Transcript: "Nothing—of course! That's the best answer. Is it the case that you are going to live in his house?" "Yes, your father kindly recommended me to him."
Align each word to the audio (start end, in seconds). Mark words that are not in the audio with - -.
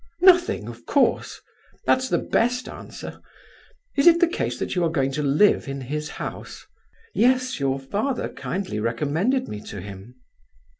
"Nothing—of 0.23 0.87
course! 0.87 1.39
That's 1.85 2.09
the 2.09 2.17
best 2.17 2.67
answer. 2.67 3.21
Is 3.95 4.07
it 4.07 4.19
the 4.19 4.25
case 4.27 4.57
that 4.57 4.73
you 4.73 4.83
are 4.83 4.89
going 4.89 5.11
to 5.11 5.21
live 5.21 5.67
in 5.67 5.81
his 5.81 6.09
house?" 6.17 6.65
"Yes, 7.13 7.59
your 7.59 7.77
father 7.79 8.27
kindly 8.29 8.79
recommended 8.79 9.47
me 9.47 9.61
to 9.61 9.79
him." 9.79 10.15